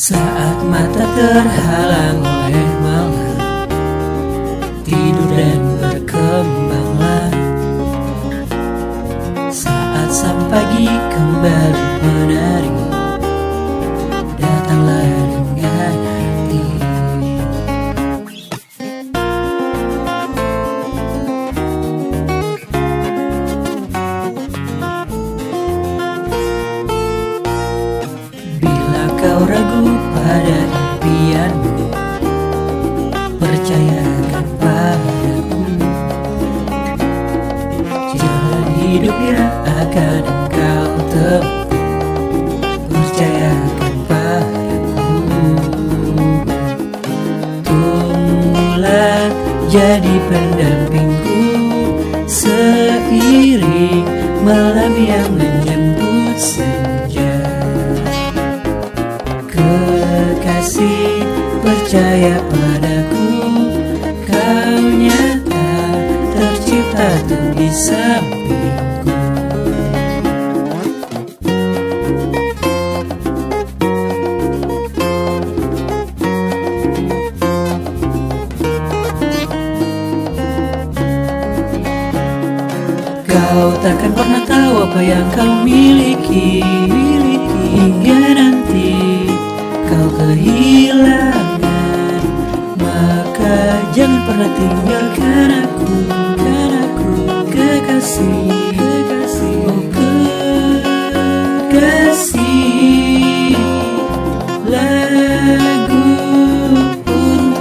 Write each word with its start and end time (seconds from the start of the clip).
Saat 0.00 0.64
mata 0.64 1.04
terhalang 1.12 2.24
oleh 2.24 2.70
malam. 2.80 3.36
Tidur 4.80 5.28
dan 5.28 5.60
berkembanglah. 5.76 7.28
Saat 9.52 10.08
sang 10.08 10.40
pagi 10.48 10.88
kembali 10.88 11.84
menari 12.00 12.72
kau 29.40 29.48
ragu 29.48 29.88
pada 30.12 30.58
impianmu. 30.68 31.88
Percayakan 33.40 34.46
padaku 34.60 35.64
Jalan 38.20 38.66
hidup 38.84 39.16
yang 39.16 39.52
akan 39.64 40.20
engkau 40.28 40.92
tempuh. 41.08 41.72
Percayakan 42.92 43.94
padaku 44.04 45.08
Tunggulah 47.64 49.24
jadi 49.72 50.14
pendampingku 50.28 51.49
percaya 61.90 62.38
padaku. 62.46 63.26
Kau 64.30 64.78
nyata 64.94 65.70
tercipta 66.38 67.10
tuh 67.26 67.50
di 67.58 67.66
sampingku. 67.66 68.62
Kau 83.26 83.74
takkan 83.82 84.14
pernah 84.14 84.46
tahu 84.46 84.74
apa 84.86 85.00
yang 85.02 85.26
kau 85.34 85.66
miliki, 85.66 86.62
miliki. 86.86 87.58
Hingga 87.74 88.22
nanti 88.38 88.94
kau 89.90 90.06
kehilangan 90.14 91.49
pernah 94.40 94.56
tinggalkan 94.56 95.52
aku, 95.52 95.84
kan 96.40 96.72
aku 96.80 97.12
Kekasih, 97.52 98.72
kekasih, 98.72 99.68
oh 99.68 99.84
kekasih. 101.68 102.40
Lagu 104.64 106.08
untukmu, 107.12 107.60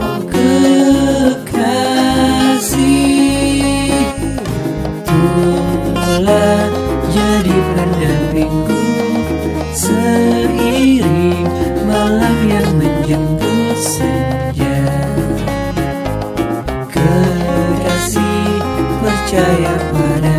oh 0.00 0.16
kekasih. 0.32 1.76
Tunggulah 5.04 6.72
jadi 7.12 7.56
pendampingku. 7.76 8.80
Seiring 9.76 10.37
percaya 19.08 19.72
pada 19.88 20.37